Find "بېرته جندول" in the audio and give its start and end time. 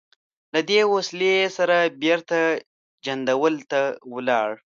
2.01-3.55